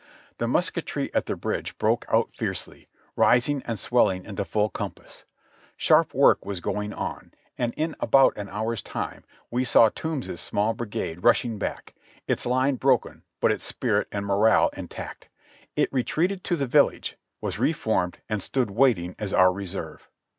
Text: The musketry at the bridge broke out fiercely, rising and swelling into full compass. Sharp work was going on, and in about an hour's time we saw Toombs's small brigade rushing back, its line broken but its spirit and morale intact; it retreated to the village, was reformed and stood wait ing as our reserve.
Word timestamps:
The 0.39 0.47
musketry 0.47 1.13
at 1.13 1.27
the 1.27 1.35
bridge 1.35 1.77
broke 1.77 2.07
out 2.11 2.31
fiercely, 2.33 2.87
rising 3.15 3.61
and 3.67 3.77
swelling 3.77 4.25
into 4.25 4.43
full 4.43 4.67
compass. 4.67 5.25
Sharp 5.77 6.11
work 6.15 6.43
was 6.43 6.59
going 6.59 6.91
on, 6.91 7.35
and 7.55 7.71
in 7.77 7.95
about 7.99 8.35
an 8.35 8.49
hour's 8.49 8.81
time 8.81 9.23
we 9.51 9.63
saw 9.63 9.89
Toombs's 9.89 10.41
small 10.41 10.73
brigade 10.73 11.23
rushing 11.23 11.59
back, 11.59 11.93
its 12.27 12.47
line 12.47 12.77
broken 12.77 13.21
but 13.39 13.51
its 13.51 13.63
spirit 13.63 14.07
and 14.11 14.25
morale 14.25 14.71
intact; 14.75 15.29
it 15.75 15.93
retreated 15.93 16.43
to 16.45 16.55
the 16.55 16.65
village, 16.65 17.15
was 17.39 17.59
reformed 17.59 18.17
and 18.27 18.41
stood 18.41 18.71
wait 18.71 18.97
ing 18.97 19.15
as 19.19 19.35
our 19.35 19.53
reserve. 19.53 20.09